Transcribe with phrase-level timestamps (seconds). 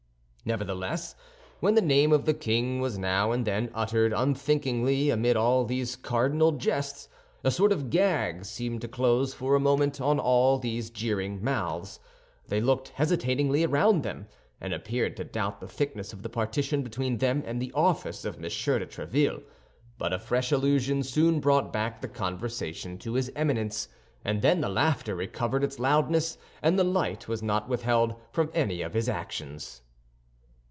[0.43, 1.13] Nevertheless,
[1.59, 5.95] when the name of the king was now and then uttered unthinkingly amid all these
[5.95, 7.07] cardinal jests,
[7.43, 11.99] a sort of gag seemed to close for a moment on all these jeering mouths.
[12.47, 14.27] They looked hesitatingly around them,
[14.59, 18.37] and appeared to doubt the thickness of the partition between them and the office of
[18.37, 18.41] M.
[18.41, 19.43] de Tréville;
[19.99, 23.89] but a fresh allusion soon brought back the conversation to his Eminence,
[24.25, 28.81] and then the laughter recovered its loudness and the light was not withheld from any
[28.81, 29.83] of his actions.